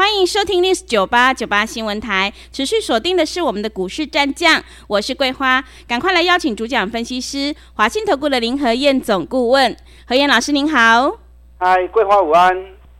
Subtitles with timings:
[0.00, 11.18] 欢迎收听 News 九八九八新闻台，持续锁定的是我们的股市战将，我是桂花，赶快来邀请主讲分析师华信投顾的林和燕总顾问，何燕老师您好。
[11.58, 12.56] 嗨，桂花午安，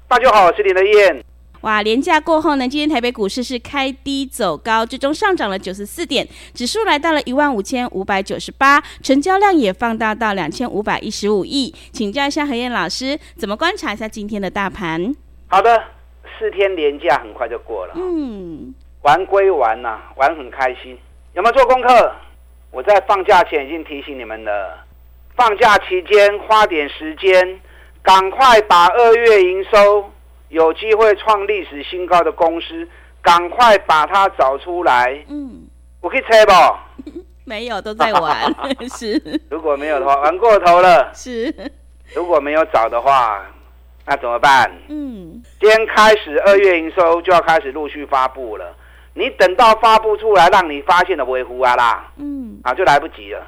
[0.07, 1.25] 大家好，我是林和燕。
[1.63, 11.75] 哇，连假过后呢，今天台北股市是开低走高，最终上涨了九十四点，指数来到了一万五千五百九十八，成交量也放大到两千五百一十五亿。
[11.93, 15.17] 请教一下何燕老师，怎么观察一下今天的大盘？
[15.49, 15.83] 好的。
[16.41, 20.99] 四天连假很快就过了，嗯，玩归玩呐、啊，玩很开心。
[21.35, 22.13] 有没有做功课？
[22.71, 24.83] 我在放假前已经提醒你们了，
[25.37, 27.61] 放假期间花点时间，
[28.03, 30.11] 赶快把二月营收
[30.49, 32.89] 有机会创历史新高的公司，
[33.21, 35.23] 赶快把它找出来。
[35.29, 35.69] 嗯，
[36.01, 36.53] 我可以猜不？
[37.45, 38.55] 没有，都在玩。
[38.97, 39.21] 是，
[39.51, 41.13] 如果没有的话，玩过头了。
[41.13, 41.55] 是，
[42.15, 43.45] 如果没有找的话。
[44.07, 44.71] 那怎么办？
[44.89, 48.75] 嗯，今天开始二月营收就要开始陆续发布了。
[49.15, 53.47] 你等到发布出来，让你发现的微乎啊啦，嗯，啊就来不及了。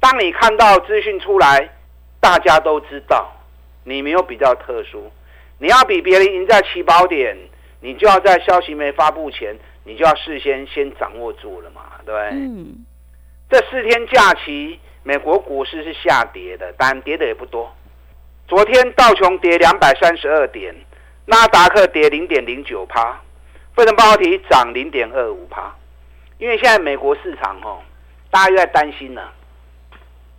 [0.00, 1.68] 当你看到资讯出来，
[2.20, 3.30] 大家都知道，
[3.84, 5.10] 你没有比较特殊，
[5.58, 7.36] 你要比别人赢在起跑点，
[7.80, 12.30] 你就要在消息没发布前，你就要事先先掌握住了嘛，对不对？
[12.32, 12.84] 嗯，
[13.50, 17.70] 这四天假期，美国股市是下跌的，但跌的也不多。
[18.48, 20.72] 昨天道琼跌两百三十二点，
[21.24, 23.20] 纳达克跌零点零九趴，
[23.74, 25.74] 费城半导体涨零点二五趴。
[26.38, 27.82] 因为现在美国市场哦，
[28.30, 29.32] 大家又在担心了，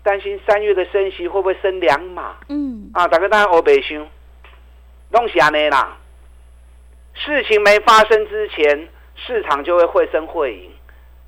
[0.03, 2.38] 担心三月的升息会不会升两码？
[2.47, 4.08] 嗯，啊，大哥大家欧北兄，
[5.11, 5.98] 东西安内啦。
[7.14, 8.87] 事情没发生之前，
[9.17, 10.71] 市场就会会声会影，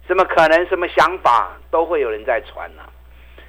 [0.07, 2.89] 什么可能、什么想法都会有人在传呢、啊。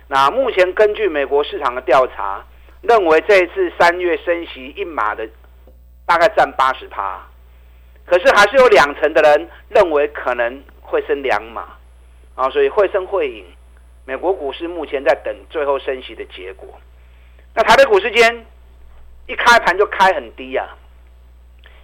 [0.09, 2.44] 那目前根据美国市场的调查。
[2.83, 5.29] 认为这一次三月升息一码的
[6.07, 7.21] 大概占八十趴，
[8.07, 11.77] 可是还是有两成的人认为可能会升两码
[12.35, 13.45] 啊，所以会升会影。
[14.07, 16.69] 美国股市目前在等最后升息的结果。
[17.55, 18.47] 那台北股市间
[19.27, 20.67] 一开盘就开很低啊，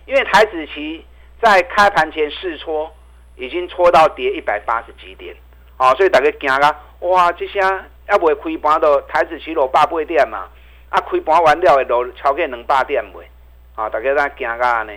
[0.06, 1.04] 因为台指期
[1.40, 2.92] 在开盘前试戳
[3.36, 5.36] 已经戳到跌一百八十几点
[5.76, 10.48] 啊，所以大家惊啊，哇，这下要不会开盘到台指期落八八点嘛？
[10.90, 13.26] 啊，开盘完了的都超过两百点未？
[13.74, 14.92] 啊，大家在惊噶呢？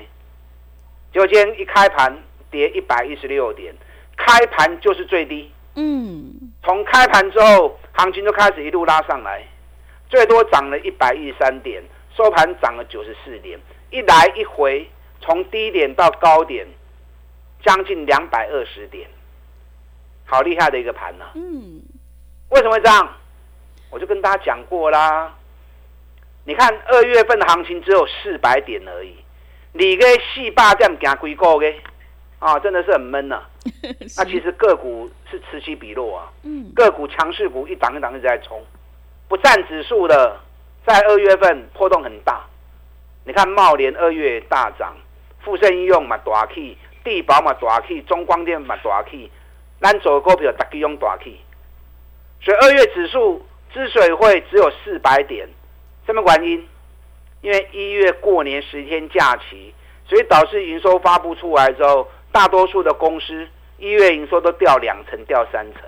[1.12, 2.16] 结果今天一开盘
[2.52, 3.74] 跌一百一十六点，
[4.16, 5.52] 开盘就是最低。
[5.76, 9.44] 嗯，从开盘之后，行情就开始一路拉上来，
[10.10, 11.84] 最多涨了一百一十三点，
[12.16, 14.88] 收盘涨了九十四点，一来一回，
[15.22, 16.68] 从低点到高点，
[17.64, 19.10] 将近两百二十点，
[20.26, 21.32] 好厉害的一个盘呐、啊。
[21.36, 21.82] 嗯，
[22.50, 23.10] 为什么会这样？
[23.90, 25.34] 我就跟大家讲过啦。
[26.50, 29.16] 你看二月份的行情只有四百点而已，
[29.72, 31.76] 你个四百点行几个月
[32.40, 33.50] 啊，真的是很闷呐、啊。
[34.18, 38.60] 那其实个股是此起彼落啊，嗯个股强势股一档一档一直在冲，
[39.28, 40.36] 不占指数的
[40.88, 42.44] 在二月份波动很大。
[43.26, 44.98] 你看茂联二月大涨，
[45.46, 49.30] 富盛应用嘛大起，地保嘛大起，中光电嘛大起，
[49.80, 51.40] 咱做股票大家用大起，
[52.42, 55.48] 所以二月指数之所以会只有四百点。
[56.10, 56.68] 什么原因？
[57.42, 59.72] 因为一月过年十天假期，
[60.08, 63.48] 所以导致营收发布出来之后，大多数的公司
[63.78, 65.84] 一月营收都掉两成、掉三成。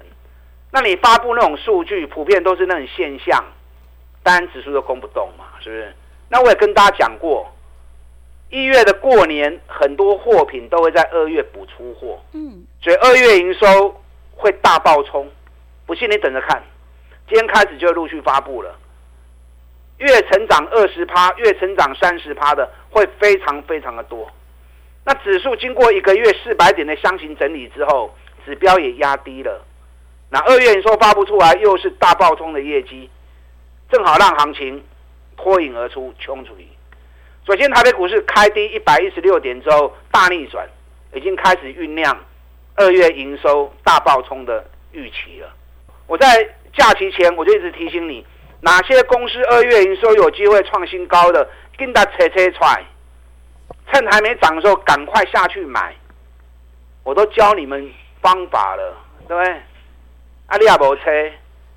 [0.72, 3.44] 那你发布那种数据，普遍都是那种现象，
[4.22, 5.94] 当然指数都攻不动嘛，是不是？
[6.30, 7.52] 那我也跟大家讲过，
[8.52, 14.00] 一月的过年很多货品都会在二月补出货，嗯，所以二月营收
[14.36, 15.28] 会大爆冲。
[15.88, 16.62] 不信你等着看，
[17.28, 18.78] 今天开始就陆续发布了。
[20.02, 24.30] 月成长二十趴，月成长三十趴的会非常非常的多。
[25.06, 28.14] 那指数经过一个月四百点的箱型整理之后，
[28.44, 29.64] 指标也压低了。
[30.30, 33.10] 那二月营收发布出来，又是大爆冲的业绩，
[33.92, 34.84] 正好让行情
[35.38, 36.68] 脱颖而出，冲出去。
[37.46, 40.68] 首先，台北股市开低一百一十六点之后大逆转，
[41.14, 42.18] 已经开始酝酿
[42.76, 45.54] 二月营收大爆冲的预期了。
[46.08, 48.26] 我在假期前我就一直提醒你。
[48.62, 51.48] 哪些公司二月营收有机会创新高的，
[51.78, 52.84] 跟他扯扯出来，
[53.92, 55.94] 趁还没涨的时候赶快下去买。
[57.04, 57.92] 我都教你们
[58.22, 58.96] 方法了，
[59.28, 59.54] 对不对？
[60.46, 61.12] 啊，你也无车，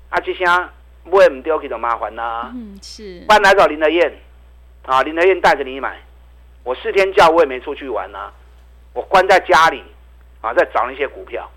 [0.09, 0.45] 啊，这声
[1.03, 2.51] 买唔掉去就麻烦啦。
[2.53, 3.23] 嗯，是。
[3.27, 4.13] 搬来找林德燕，
[4.85, 5.99] 啊，林德燕带着你买，
[6.63, 8.31] 我四天假我也没出去玩啊，
[8.93, 9.83] 我关在家里，
[10.41, 11.49] 啊，在找那些股票，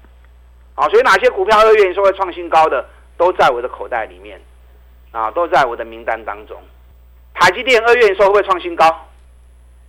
[0.75, 2.89] 啊，所以哪些股票二月营收会创新高的，
[3.19, 4.41] 都在我的口袋里面，
[5.11, 6.57] 啊，都在我的名单当中。
[7.35, 9.09] 台积电二月营收会不会创新高？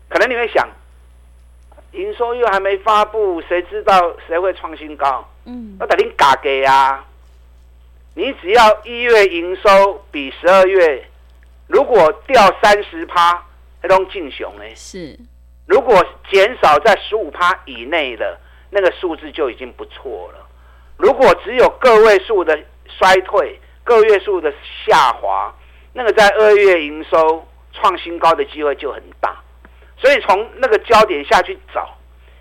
[0.08, 0.68] 可能你会想，
[1.92, 5.28] 营收又还没发布，谁知道谁会创新高？
[5.46, 7.06] 嗯，那等你嘎给啊！
[8.16, 11.08] 你只要一月营收比十二月
[11.68, 13.44] 如果掉三十趴，
[13.82, 14.64] 那种进熊呢？
[14.76, 15.18] 是。
[15.66, 18.40] 如果减少在十五趴以内的
[18.72, 20.48] 那个数字就已经不错了。
[20.98, 24.54] 如果只有个位数的衰退、个月数的
[24.86, 25.52] 下滑，
[25.94, 27.44] 那个在二月营收
[27.74, 29.36] 创新高的机会就很大。
[29.98, 31.90] 所以从那个焦点下去找，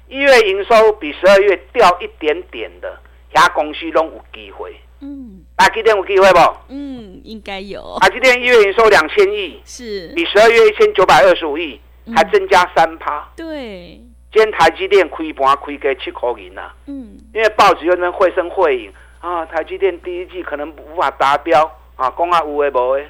[0.08, 3.00] 一月营收比十二月掉一点点的，
[3.32, 4.76] 遐公司都有机会。
[5.00, 6.38] 嗯，台积电有机会不？
[6.68, 7.96] 嗯，应该有。
[8.00, 11.80] 台积电一月营收两千亿，是比十二月一千九百二十五亿
[12.14, 13.26] 还增加三趴。
[13.34, 14.00] 对，
[14.32, 16.72] 今天台积电开盘开个七块银呐。
[16.86, 23.08] 嗯，因为报纸又能绘声绘影啊，台积电第一季可能无法达标啊，公啊无为无为，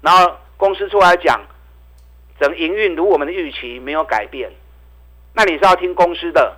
[0.00, 1.40] 然后公司出来讲。
[2.40, 4.50] 整营运如我们的预期没有改变，
[5.34, 6.56] 那你是要听公司的，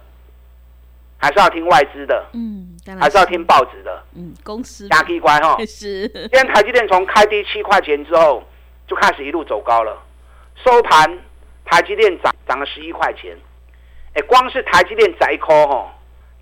[1.19, 2.25] 还是要听外资的？
[2.32, 4.02] 嗯，还是要听报纸的？
[4.14, 4.88] 嗯，公司。
[4.88, 5.54] 大机关哈。
[5.69, 6.08] 是。
[6.08, 8.43] 今天台积电从开低七块钱之后，
[8.88, 10.02] 就开始一路走高了，
[10.64, 11.19] 收盘
[11.66, 13.37] 台积电涨涨了十一块钱。
[14.14, 15.94] 哎，光是台积电这一颗哈，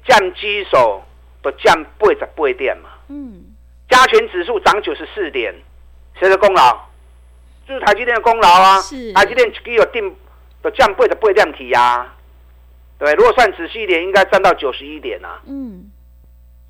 [0.07, 1.03] 降基手
[1.45, 2.89] 都降八十八点嘛。
[3.09, 3.45] 嗯。
[3.89, 5.55] 加权指数涨九十四点，
[6.19, 6.77] 谁的功劳？
[7.69, 8.81] 就是台积电的功劳啊！
[8.81, 10.15] 是台积电只有定
[10.63, 12.13] 的降倍的倍量体呀，
[12.99, 15.41] 对，如果算仔细一点，应该占到九十一点啊。
[15.47, 15.91] 嗯，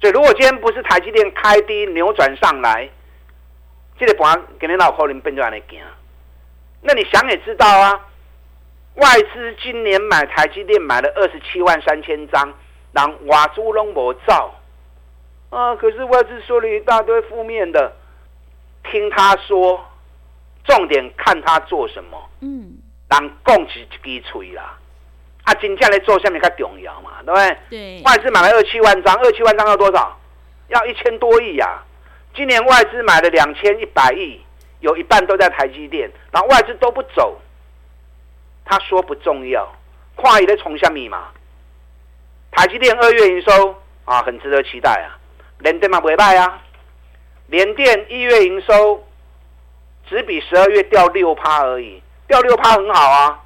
[0.00, 2.88] 所以如果今天不是台积电开低扭转上来，
[3.98, 5.80] 这个盘给你脑壳里变就安尼行。
[6.82, 8.00] 那你想也知道啊，
[8.96, 12.52] 外资今年买台积电买了二十七万三千张，
[12.92, 14.54] 让瓦猪拢无造
[15.54, 15.76] 啊！
[15.76, 17.92] 可是外资说了一大堆负面的，
[18.90, 19.84] 听他说。
[20.66, 22.78] 重点看他做什么，嗯，
[23.10, 24.78] 人讲是一支嘴啦，
[25.42, 27.58] 啊，真正来做下面较重要嘛，对不对？
[27.68, 28.02] 对。
[28.02, 30.18] 外资买了二七万张，二七万张要多少？
[30.68, 31.84] 要一千多亿呀、啊！
[32.34, 34.40] 今年外资买了两千一百亿，
[34.80, 37.38] 有一半都在台积电，然后外资都不走，
[38.64, 39.70] 他说不重要，
[40.16, 41.28] 跨一的冲下密码。
[42.52, 43.76] 台积电二月营收
[44.06, 45.20] 啊，很值得期待啊，
[45.64, 46.62] 联电嘛不败啊，
[47.46, 49.02] 联电一月营收。
[50.06, 53.42] 只比十二月掉六趴而已，掉六趴很好啊。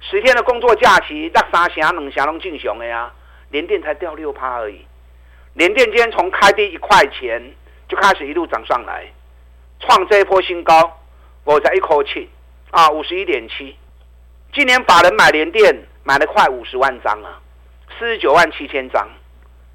[0.00, 3.10] 十天的工作假期，那三成两成拢进熊的呀。
[3.48, 4.84] 联电才掉六趴而已，
[5.54, 7.42] 联电今天从开低一块钱
[7.88, 9.10] 就开始一路涨上来，
[9.80, 11.00] 创这一波新高，
[11.44, 12.28] 我才一口气
[12.70, 13.74] 啊，五十一点七。
[14.52, 15.74] 今年法人买联电
[16.04, 17.40] 买了快五十万张啊，
[17.98, 19.08] 四十九万七千张。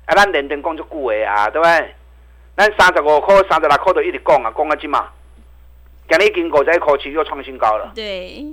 [0.07, 1.94] 啊，咱联电讲就贵的啊，对不对？
[2.56, 5.09] 咱三十五块、三十六块都一直讲啊，讲啊，即嘛。
[6.09, 7.92] 今天经过这一口气又创新高了。
[7.94, 8.45] 对，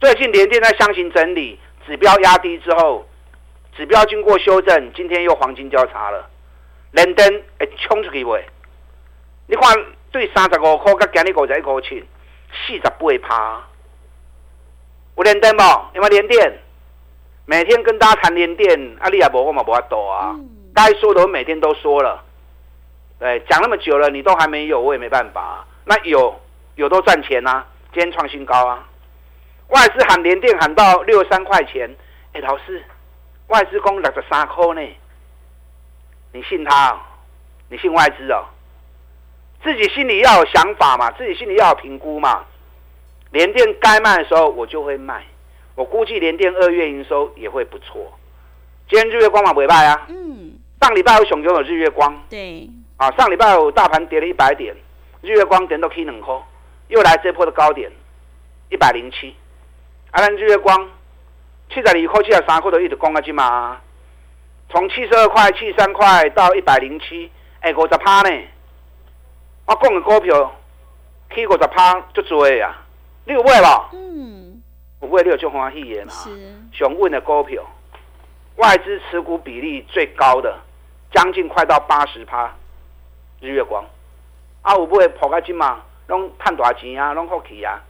[0.00, 3.06] 最近连电在箱型整理，指标压低之后，
[3.76, 6.28] 指标经过修正，今天又黄金交叉了。
[6.90, 8.44] 连电会冲出去未？
[9.46, 9.72] 你看
[10.10, 12.04] 对三十五块，跟今日五十一口气，
[12.66, 13.62] 四十八趴。
[15.16, 15.60] 有连电无？
[15.94, 16.58] 有没有联电？
[17.46, 20.34] 每天跟大家谈连电，啊，你也无我嘛不要多啊。
[20.74, 22.22] 该、说的我每天都说了。
[23.18, 25.64] 对，讲那么久了，你都还没有，我也没办法。
[25.84, 26.40] 那有。
[26.76, 28.84] 有都赚钱啊，今天创新高啊！
[29.68, 31.88] 外资喊联电喊到六十三块钱，
[32.32, 32.82] 哎、老师，
[33.46, 34.82] 外资讲六十三块呢，
[36.32, 36.98] 你信他、哦？
[37.68, 38.44] 你信外资哦？
[39.62, 42.44] 自己心里要有想法嘛，自己心里要有评估嘛。
[43.30, 45.24] 联电该卖的时候我就会卖，
[45.76, 48.18] 我估计联电二月营收也会不错。
[48.88, 50.06] 今天日月光嘛不会卖啊？
[50.08, 50.58] 嗯。
[50.84, 52.14] 上礼拜有熊熊有日月光。
[52.28, 52.68] 对。
[52.98, 54.76] 啊，上礼拜有大盘跌了一百点，
[55.22, 56.34] 日月光点都可以两块。
[56.88, 57.90] 又来这波的高点，
[58.68, 59.34] 一百零七，
[60.10, 60.86] 啊，咱日月光
[61.70, 63.80] 七十二块、七十三块都一直攻下去嘛，
[64.68, 68.30] 从七十二块、七十三块到一百零七，哎，五十趴呢。
[69.64, 70.54] 我讲的股票
[71.34, 72.76] 起五十趴就多呀，
[73.24, 73.88] 你有买吧？
[73.94, 74.62] 嗯，
[75.00, 76.12] 有买你有就欢喜的嘛。
[76.12, 76.30] 是。
[76.78, 77.64] 上稳的股票，
[78.56, 80.60] 外资持股比例最高的，
[81.14, 82.52] 将近快到八十趴，
[83.40, 83.84] 日月光，
[84.62, 85.80] 啊，有不会破开金嘛？
[86.08, 87.80] 拢赚大钱啊，拢福气啊！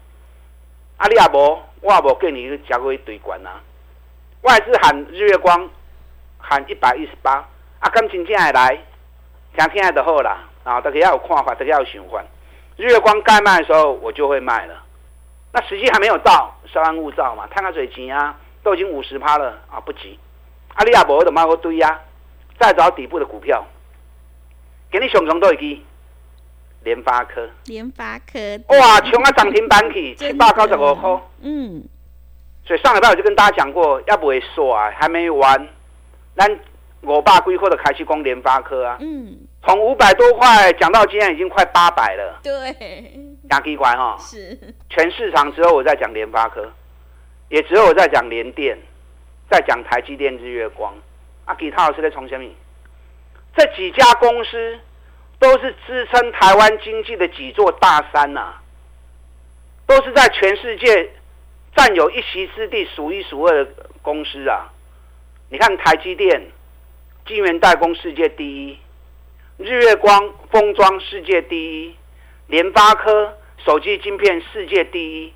[0.99, 3.63] 啊，你也无，我也无建议你加过一堆关啊。
[4.43, 5.69] 外资喊日月光
[6.39, 7.37] 喊一百一十八，
[7.81, 8.79] 啊，敢真正会来？
[9.57, 12.23] 听听的好啦，啊，大家要有看法，大家要有循环。
[12.77, 14.75] 日月光该卖的时候，我就会卖了。
[15.51, 20.19] 那时机还没有到，稍安勿躁嘛，探个水情啊，都已经五十趴了啊，不急。
[20.75, 22.01] 阿里亚博的猫个堆呀，
[22.59, 23.65] 再找底部的股票，
[24.91, 25.83] 给你熊熊都一支。
[26.85, 31.19] 联发科，联发科，哇，冲啊涨停板去七百九十五块。
[31.41, 31.83] 嗯，
[32.67, 35.67] 所以上礼拜我就跟大家讲过，要不会说啊，还没完，
[36.37, 36.61] 咱
[37.01, 38.99] 我爸规划的开始攻联发科啊。
[39.01, 42.41] 嗯，从五百多块讲到今天已经快八百了。
[42.43, 43.11] 对，
[43.49, 44.19] 亚奇怪哈。
[44.21, 44.59] 是。
[44.91, 46.71] 全市场只有我在讲联发科，
[47.49, 48.79] 也只有我在讲联电，
[49.51, 50.93] 在讲台积电、日月光。
[51.45, 52.49] 啊，其他老师在从什么？
[53.57, 54.79] 这几家公司。
[55.41, 58.63] 都是支撑台湾经济的几座大山呐、啊，
[59.85, 61.11] 都是在全世界
[61.77, 63.71] 占有一席之地、数一数二的
[64.01, 64.73] 公司啊！
[65.51, 66.41] 你看台积电，
[67.27, 68.79] 晶圆代工世界第一；
[69.59, 71.95] 日月光封装世界第一；
[72.47, 75.33] 联发科手机晶片世界第一。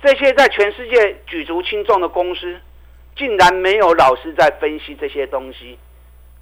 [0.00, 2.60] 这些在全世界举足轻重的公司，
[3.16, 5.78] 竟然没有老师在分析这些东西。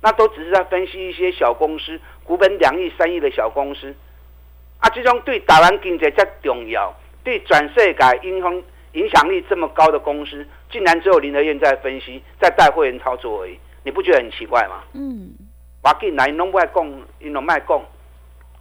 [0.02, 3.94] 那都只是在分析一些小公司，股本两亿、三亿的小公司，
[4.78, 6.90] 啊，这种对台湾经济这重要，
[7.22, 8.62] 对转世界影响
[8.92, 14.82] 影响力这么高的公司，竟然只有林德燕在分析，在带会员操作而已，你不觉得很奇怪吗？
[14.94, 15.32] 嗯。
[15.82, 17.82] 我进来，拢不爱讲，伊拢卖讲，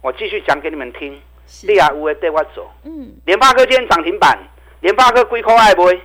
[0.02, 1.18] 我继续讲给你们听。
[1.66, 2.70] 你也有的对我走。
[2.84, 3.14] 嗯。
[3.24, 4.38] 联发科今天涨停板，
[4.80, 6.00] 联发科几块爱买？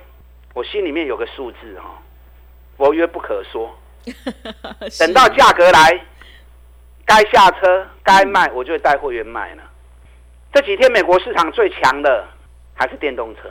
[0.56, 2.00] 我心里面有个数字哈，
[2.78, 3.76] 佛曰不可说。
[4.98, 6.00] 等到价格来，
[7.04, 9.62] 该下车该卖，我就会带货员卖了。
[10.54, 12.26] 这几天美国市场最强的
[12.72, 13.50] 还是电动车。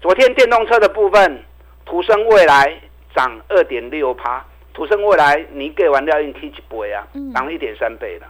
[0.00, 1.42] 昨天电动车的部分，
[1.84, 2.80] 途胜未来
[3.12, 7.04] 涨二点六趴，途胜未来你给完料应 K 几倍啊，
[7.34, 8.28] 涨了一点三倍了。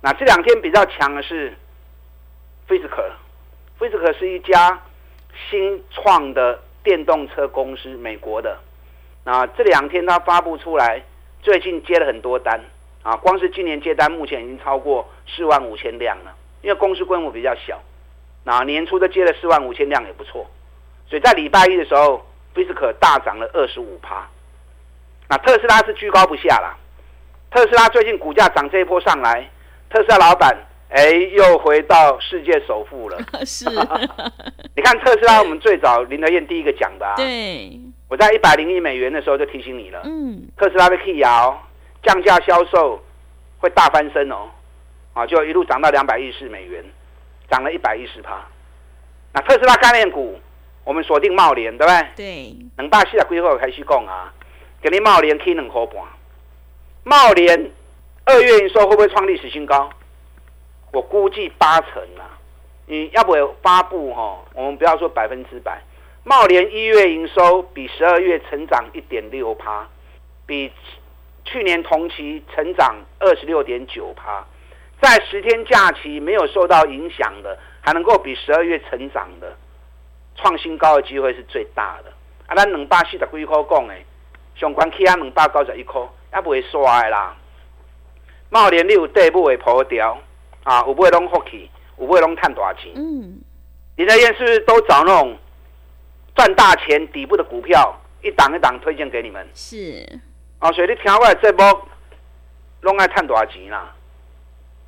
[0.00, 1.54] 那这两天比较强的是
[2.66, 4.80] Fisker，Fisker 是一家
[5.50, 8.56] 新创的电动车公司，美国的。
[9.24, 11.02] 那这两天他发布出来，
[11.42, 12.60] 最近接了很多单
[13.02, 16.32] 啊，光是今年接单目前已经超过四万五千辆了。
[16.62, 17.82] 因为公司规模比较小，
[18.44, 20.46] 那年初都接了四万五千辆也不错。
[21.08, 22.24] 所以在礼拜一的时候，
[22.54, 24.24] 菲斯可大涨了二十五趴。
[25.28, 26.76] 那特斯拉是居高不下啦，
[27.50, 29.50] 特斯拉最近股价涨这一波上来，
[29.90, 30.56] 特斯拉老板
[30.88, 33.18] 哎又回到世界首富了。
[33.44, 33.64] 是，
[34.76, 37.14] 你看特斯拉，我们最早林德燕第一个讲的啊。
[37.16, 37.80] 对。
[38.08, 41.60] 我在一百零一美元的时候就提醒你了，嗯，特斯拉的 K 摇
[42.04, 43.02] 降价销售
[43.58, 44.48] 会大翻身哦，
[45.12, 46.84] 啊，就一路涨到两百一十美元，
[47.50, 48.46] 涨了一百一十趴。
[49.32, 50.38] 那特斯拉概念股，
[50.84, 52.06] 我们锁定茂联，对不对？
[52.14, 52.56] 对。
[52.76, 54.32] 两百四十几块开始讲啊，
[54.80, 55.96] 给你茂联 K 两块半。
[57.02, 57.72] 茂联
[58.24, 59.90] 二月营收会不会创历史新高？
[60.96, 62.24] 我估计八成啊。
[62.86, 64.38] 你要不要发布哈？
[64.54, 65.78] 我们不要说百分之百。
[66.24, 69.86] 茂联一月营收比十二月成长一点六趴，
[70.46, 70.72] 比
[71.44, 74.42] 去年同期成长二十六点九趴，
[75.02, 79.54] 在十天假期没有受到影响的，还能够比十二月成长的，
[80.36, 82.10] 创新高的机会是最大的。
[82.46, 83.94] 啊，咱两百四十几块讲的，
[84.54, 86.00] 上关起啊两百九十一块，
[86.32, 87.36] 也不会衰的啦。
[88.48, 90.16] 茂联你有底部会破掉
[90.66, 92.90] 啊，有买拢福气，有买拢赚大钱。
[92.96, 93.38] 嗯，
[93.96, 95.36] 你那边是不是都找那种？
[96.34, 99.46] 赚大钱底部的股票，一档一档推荐给你们。
[99.54, 100.04] 是，
[100.58, 101.88] 啊，所以你听我这波，
[102.82, 103.94] 拢爱赚多少钱啦？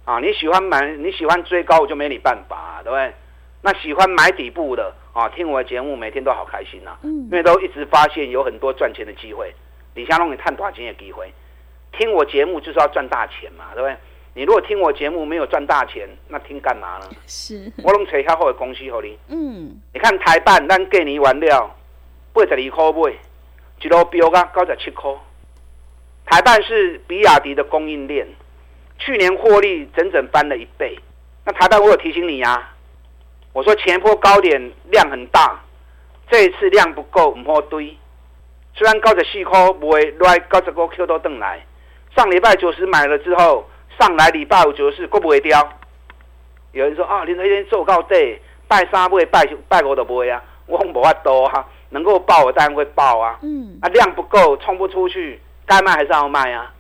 [0.05, 3.15] 啊，你喜欢买，你喜欢追高，我就没你办法，对不对？
[3.63, 6.99] 那喜欢买底部的啊，听我的节目，每天都好开心呐、啊。
[7.05, 7.11] 嗯。
[7.11, 9.55] 因为都一直发现有很多赚钱的机会，
[9.95, 11.33] 底下弄你赚多少钱的机会。
[11.93, 13.97] 听我节目就是要赚大钱嘛，对不对？
[14.39, 17.09] 你如果听我节目没有赚大钱，那听干嘛呢？
[17.27, 19.19] 是，我拢找较好的公司给你。
[19.27, 21.75] 嗯，你看台办，咱给你完了
[22.33, 23.17] 八十二块买，
[23.83, 25.13] 一路飙到九十七块。
[26.25, 28.29] 台办是比亚迪的供应链，
[29.01, 30.97] 去年获利整整翻了一倍。
[31.45, 32.77] 那台办我有提醒你啊，
[33.53, 35.61] 我说前波高点量很大，
[36.31, 37.93] 这一次量不够，唔好堆。
[38.77, 41.67] 虽然九十四块买来九十个 Q 都等来，
[42.15, 43.69] 上礼拜九十买了之后。
[43.99, 45.73] 上来礼拜五九十四，过不会掉。
[46.73, 48.39] 有人说啊，你那天做到底，
[48.69, 50.41] 拜三不会拜拜五都不会啊。
[50.67, 53.39] 我无法多啊，能够报我当然会报啊。
[53.43, 53.79] 嗯。
[53.83, 56.73] 啊，量不够，冲不出去，该卖还是要卖啊。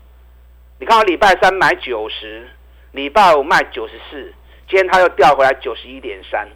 [0.78, 2.46] 你看我礼拜三买九十，
[2.92, 4.32] 礼拜五卖九十四，
[4.68, 6.46] 今天他又掉回来九十一点三。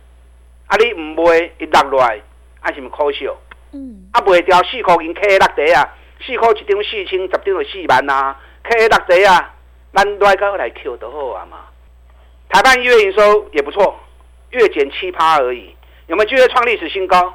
[0.69, 2.21] 啊，你唔卖一落来，
[2.61, 3.35] 啊什么可笑？
[3.73, 4.09] 嗯。
[4.13, 5.89] 啊，卖掉四块银，K 六底啊，
[6.25, 9.52] 四块一张四千，十张就四万啊，K 六底啊。
[9.93, 11.59] 咱来高来 Q 都好啊嘛。
[12.49, 13.95] 台半月营收也不错，
[14.51, 15.75] 月减七趴而已，
[16.07, 17.35] 有没有机会创历史新高？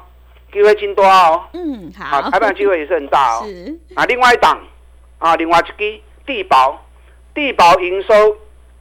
[0.52, 1.44] 机会真多哦。
[1.52, 2.22] 嗯，好。
[2.30, 3.44] 台半机会也是很大哦。
[3.46, 3.78] 是。
[3.94, 4.58] 啊，另外一档
[5.18, 6.84] 啊，另外一支地保，
[7.34, 8.36] 地保营收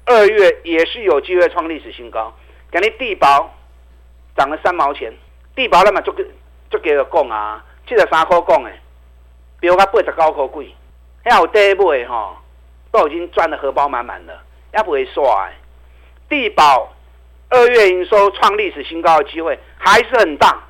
[0.05, 2.33] 二月也是有机会创历史新高。
[2.71, 3.53] 给你地保
[4.35, 5.13] 涨了三毛钱，
[5.55, 6.25] 地保那么就给
[6.69, 8.79] 就给我讲啊，七十三块讲诶，
[9.59, 10.73] 比我八十九块贵，
[11.23, 12.35] 还有第一步诶哈，
[12.91, 14.41] 都已经赚的荷包满满了，
[14.73, 15.49] 也不会刷。
[16.29, 16.93] 地保
[17.49, 20.61] 二月营收创历史新高的机会还是很大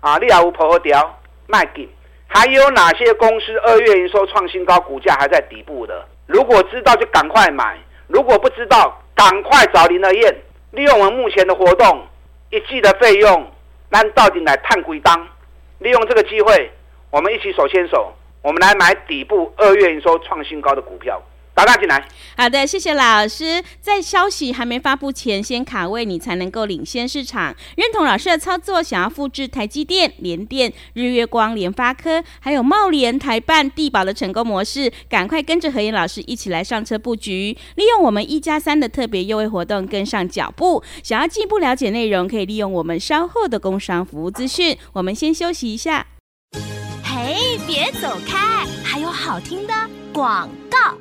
[0.00, 0.18] 啊！
[0.18, 1.88] 你也有破掉卖给，
[2.26, 6.06] 还有哪些公司二月营收创新高，股价还在底部的？
[6.26, 10.36] 如果知道就赶快买，如果不知道，赶快找林德彦。
[10.72, 12.06] 利用我们目前的活动，
[12.50, 13.50] 一季的费用，
[13.90, 15.26] 咱到底来探归档。
[15.78, 16.70] 利用这个机会，
[17.10, 21.22] 我们一起手牵手，我们来买底部二月营收创新高的股票。
[21.58, 22.00] 打大进来。
[22.36, 23.60] 好的，谢谢老师。
[23.80, 27.52] 在消息还没发布前，先卡位，你才能够领先市场。
[27.76, 37.58] 认同老师的操作，想要复制台积电、联电、日月光、联发科，还有茂联、台办、地保的成功模式，赶快跟着何燕老师一起来上车布局。
[37.74, 40.80] 利用我们一加三的特别优惠活动，跟上脚步。
[41.02, 44.78] 想要进一步了解内容，可以利用我们稍后的工商服务资讯。
[44.92, 46.06] 我们先休息一下。
[47.02, 49.74] 嘿，别走开，还有好听的
[50.12, 50.96] 广告。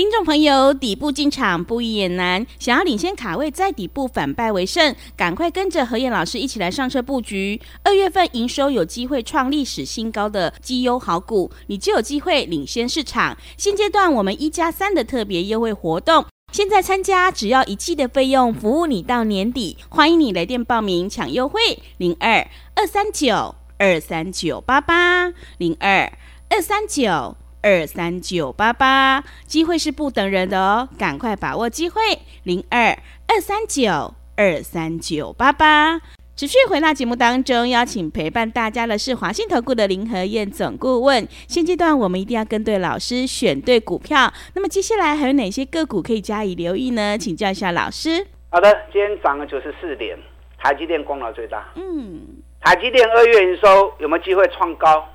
[0.00, 7.60] 听众朋友，底部进场不易也难，想要领先卡位，在底部反败为胜，赶快跟着何燕老师一起来上车布局。
[7.84, 13.36] 二月份营收有机会创历史新高的绩优好股，你就有机会领先市场。
[13.58, 19.76] 现阶段我们一加三的特别优惠活动，现在参加只要一季的费用，服务你到年底。
[19.90, 21.60] 欢迎你来电报名抢优惠，
[21.98, 26.10] 零二二三九二三九八八零二
[26.48, 27.36] 二三九。
[27.62, 32.00] 二三九八八，机会是不等人的哦，赶快把握机会，
[32.44, 36.00] 零二二三九二三九八八。
[36.36, 41.28] 持续回到节目当中，邀请陪伴大家的是华信投顾的林和燕总顾问。
[41.46, 44.32] 现阶段我们一定要跟对老师，选对股票。
[44.54, 47.18] 那么接下来还有哪些个股可以加以留意呢？
[47.18, 48.26] 请教一下老师。
[48.48, 50.18] 好的，今天涨了九十四点，
[50.56, 51.62] 台积电功劳最大。
[51.74, 52.22] 嗯，
[52.62, 55.06] 台积电二月营收有没有机会创高？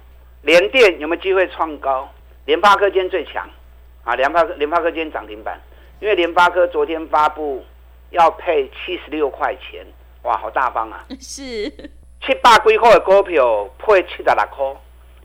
[0.44, 2.08] 联电有没有机会创高？
[2.46, 3.50] 联发科今天最强，
[4.04, 5.60] 啊，联发科联发科今天涨停板，
[6.00, 7.66] 因为联发科昨天发布
[8.12, 9.84] 要配七十六块钱，
[10.22, 11.06] 哇，好大方啊！
[11.20, 11.68] 是
[12.22, 14.76] 七八几块的股票配七十六块，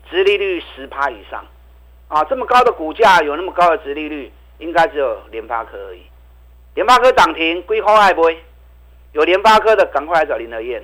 [0.09, 1.45] 殖利率十趴以上，
[2.07, 6.01] 啊，这么高的股价有那么高的殖利率，应该只有联发科而已。
[6.73, 8.43] 联发科涨停，几块爱不会？
[9.11, 10.81] 有联发科的赶快来找林德燕。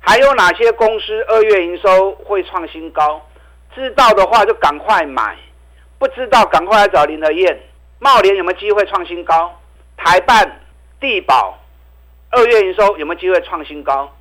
[0.00, 3.24] 还有哪些公司二月营收会创新高？
[3.74, 5.36] 知道的话就赶快买。
[5.98, 7.60] 不知道，赶快来找林和燕。
[7.98, 9.60] 茂联有没有机会创新高？
[9.96, 10.60] 台办、
[11.00, 11.58] 地保
[12.30, 14.14] 二月营收有没有机会创新高？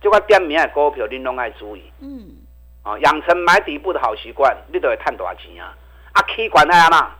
[0.00, 1.82] 这块点名的股票，您都爱注意。
[2.00, 2.36] 嗯，
[2.84, 5.74] 啊，养成买底部的好习惯，你都会赚大钱啊！
[6.12, 7.10] 啊，气管那样嘛，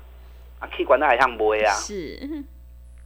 [0.61, 1.73] 啊，气管那还像买啊。
[1.73, 1.95] 是。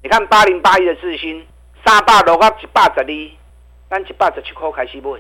[0.03, 1.47] 你看八零八一的智新，
[1.85, 3.31] 三百六到一百十二，
[3.89, 5.19] 咱一百十七块开始买。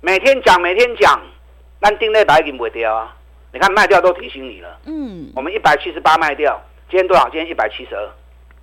[0.00, 1.18] 每天讲，每天讲，
[1.80, 3.16] 咱顶礼拜已经卖掉啊。
[3.56, 7.24] 你看卖掉都提醒你了，嗯，我们一百七十八卖掉，今天多少？
[7.30, 8.06] 今天一百七十二，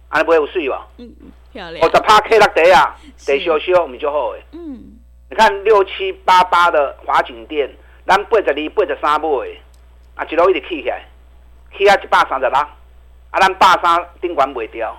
[0.07, 0.85] 还不会有税吧？
[0.99, 1.11] 嗯，
[1.51, 1.83] 漂亮。
[1.83, 4.43] 我只怕 K 落地啊，得修修，我们就好诶。
[4.51, 4.83] 嗯，
[5.31, 7.67] 你看六七八八的华景店，
[8.05, 9.27] 咱八十二、八十三买，
[10.13, 11.03] 啊，一路一直起起来，
[11.75, 14.95] 起啊一百三十六，啊，咱八三顶管卖掉，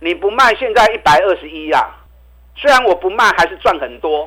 [0.00, 1.86] 你不卖，现在一百二十一呀。
[2.56, 4.26] 虽然我不卖，还是赚很多，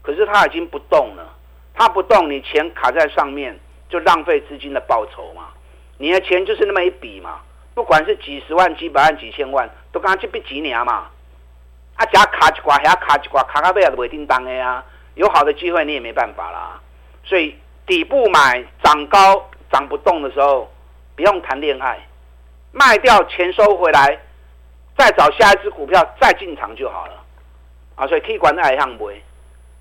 [0.00, 1.30] 可是它已经不动了，
[1.74, 3.54] 它不动，你钱卡在上面。
[3.90, 5.48] 就浪费资金的报酬嘛，
[5.98, 7.40] 你的钱就是那么一笔嘛，
[7.74, 11.10] 不管是几十万、几百万、几千万，都刚刚这笔几年嘛，
[11.96, 14.82] 啊，只要卡一挂，还要卡一挂，卡到尾也不会叮当的呀。
[15.14, 16.80] 有好的机会你也没办法啦，
[17.24, 20.72] 所以底部买涨高涨不动的时候，
[21.16, 21.98] 不用谈恋爱，
[22.70, 24.18] 卖掉钱收回来，
[24.96, 27.14] 再找下一只股票再进场就好了，
[27.96, 29.10] 啊，所以可以管那一项不？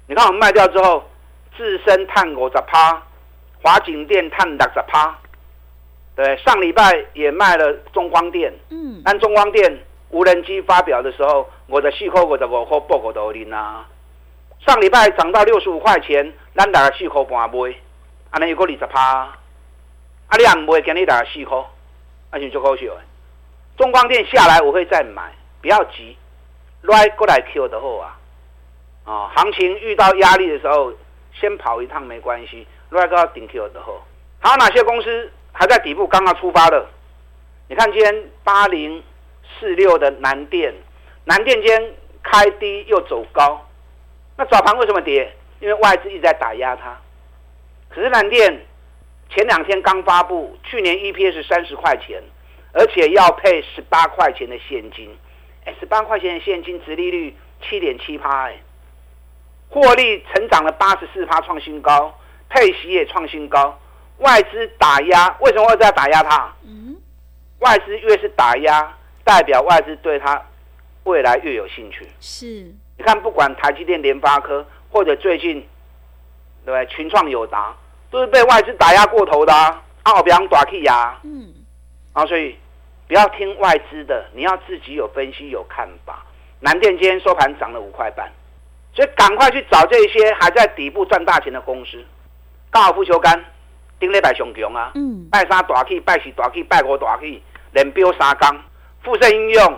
[0.08, 1.08] 你看我们卖掉之后，
[1.56, 3.04] 自身探五十趴。
[3.62, 5.18] 华景电探六十趴，
[6.16, 9.80] 对，上礼拜也卖了中光电，嗯，但中光电
[10.12, 13.86] 无人机发表的时候，我的四块五十五块报告都拎啊。
[14.66, 17.76] 上礼拜涨到六十五块钱，咱大概四块半买，
[18.32, 19.38] 安尼又过二十趴，啊，
[20.38, 21.58] 你也唔会给你大概四块，
[22.32, 22.86] 那就足够笑。
[23.78, 26.18] 中光电下来我会再买，不要急，
[26.82, 28.18] 来过来 Q 的货啊，
[29.06, 30.94] 啊、哦，行情遇到压力的时候，
[31.34, 32.68] 先跑一趟没关系。
[32.90, 34.02] 另外一个顶 Q 的后，
[34.40, 36.86] 还有哪些公司还在底部刚刚出发的？
[37.68, 39.04] 你看今天八零
[39.60, 40.74] 四六的南电，
[41.26, 43.68] 南电今天开低又走高，
[44.38, 45.36] 那早盘为什么跌？
[45.60, 46.98] 因为外资一直在打压它。
[47.90, 48.66] 可是南电
[49.30, 52.24] 前两天刚发布，去年 EPS 三十块钱，
[52.74, 55.16] 而且要配十八块钱的现金，
[55.66, 58.58] 哎，十八块钱的现金，值利率七点七趴，哎，
[59.70, 62.18] 获利成长了八十四趴，创新高，
[62.50, 63.78] 配息也创新高。
[64.18, 66.54] 外资打压，为什么会在打压它？
[66.66, 66.96] 嗯，
[67.60, 70.42] 外资越是打压，代表外资对它
[71.04, 72.06] 未来越有兴趣。
[72.20, 72.46] 是，
[72.98, 75.66] 你看，不管台积电、联发科，或者最近，
[76.66, 76.86] 对不对？
[76.88, 77.74] 群创、友达，
[78.12, 79.82] 都是被外资打压过头的啊！
[80.04, 81.54] 啊，比方大气呀，嗯，
[82.12, 82.58] 啊，所以
[83.08, 86.26] 不要听外资的，你要自己有分析、有看法。
[86.60, 88.30] 南电今天收盘涨了五块半，
[88.94, 92.04] 所以赶快去找这些还在底部赚大钱的公司，
[92.72, 93.44] 高尔夫球杆。
[94.00, 94.94] 顶礼拜上强啊！
[94.96, 98.58] 嗯、拜三大起，拜四大起，拜五大起，连标三缸。
[99.04, 99.78] 富盛应用，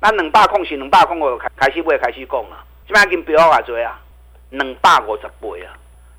[0.00, 2.64] 咱两百空是两百空，我开开始买开始讲啊。
[2.88, 4.00] 即摆已经标偌济啊，
[4.50, 5.70] 两百五十八啊，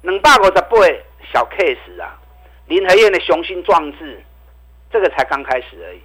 [0.04, 0.70] 两百五十八
[1.34, 2.18] 小 case 啊。
[2.68, 4.24] 林和燕的雄心壮志，
[4.90, 6.00] 这个才刚开始而已。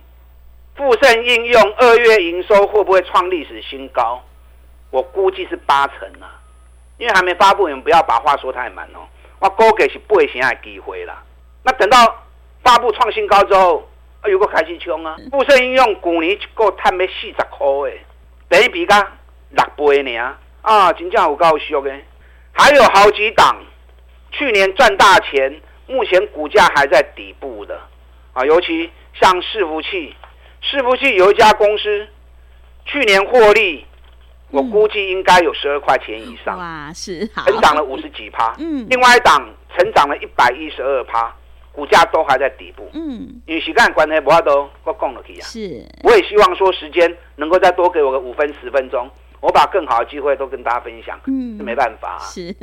[0.75, 4.21] 富盛应用二月营收会不会创历史新高？
[4.91, 6.43] 我估计是八成啊，
[6.99, 9.07] 因为还没发布，你们不要把话说太满哦。
[9.39, 11.23] 我估计是八成的机会啦。
[11.63, 12.25] 那等到
[12.63, 13.89] 发布创新高之后，
[14.23, 15.17] 啊，有个开始冲啊！
[15.31, 18.01] 富盛应用去年一个赚要四十块诶，
[18.49, 18.95] 等于比个
[19.51, 20.93] 六倍呢啊！
[20.93, 22.05] 真正有够俗诶，
[22.53, 23.57] 还有好几档
[24.33, 27.81] 去年赚大钱，目前股价还在底部的
[28.33, 30.15] 啊，尤其像伺服器，
[30.63, 32.09] 伺服器有一家公司
[32.85, 33.87] 去年获利，
[34.57, 41.35] 我估计应该有十二块钱以上，哇，是好，成长了五十几趴，嗯，另外一档成长了一百一十二趴。
[41.77, 45.45] 股价都还在底部，嗯，因为时间关系，不要都我讲了去啊。
[45.45, 49.07] 是，我也希望说时间能够再多给我个五分十分钟，
[49.43, 51.21] 我把更好的机会都跟大家分享。
[51.27, 52.25] 嗯，没办法啊。
[52.25, 52.57] 是。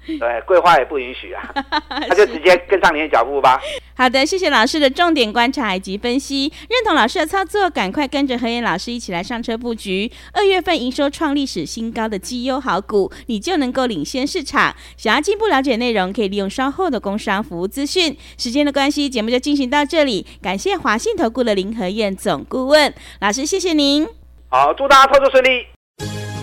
[0.18, 1.42] 对，桂花也不允许啊，
[2.08, 3.60] 那就直接跟上您的脚步吧。
[3.94, 10.10] 好的，谢谢老师的重点观察以及分析，认同老师的操作，赶快跟着何燕老师一起来上车布局。
[10.32, 14.74] 二月份营收创历史新高的绩优好股，你就能够领先市场。
[14.96, 18.16] 想要进一步了解内容，可以利用稍后的工商服务资讯。
[18.38, 20.26] 时间的关系，节目就进行到这里。
[20.42, 24.08] 感谢华信投顾的林和燕总顾问老师，谢谢您。
[24.48, 25.66] 好，祝大家操作顺利。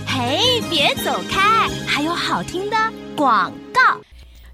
[0.05, 2.77] 嘿，别走开，还有好听的。
[3.17, 3.99] 广告，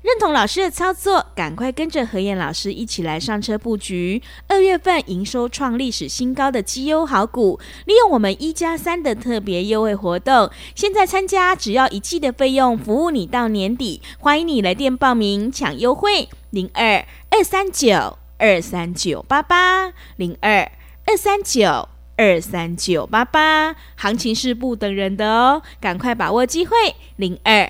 [0.02, 4.21] 认同老师的操作，赶快跟着何燕老师一起来上车布局。
[4.47, 14.02] 二月份营收创历史新高的绩优好股，利用我们一加三的特别优惠活动，现在参加只要一季的费用，服务你到年底。
[14.17, 20.71] 欢迎你来电报名抢优惠，零二二三九二三九八八零二
[21.06, 26.71] 二三九二三九八八，行情是不等人的哦，赶快把握机会，
[27.17, 27.69] 零二。